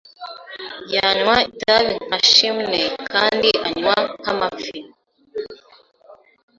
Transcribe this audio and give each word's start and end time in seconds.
Yanywa 0.95 1.35
itabi 1.51 1.93
nka 2.05 2.19
chimney 2.31 2.85
kandi 3.13 3.49
anywa 3.67 3.95
nk'amafi. 4.19 4.79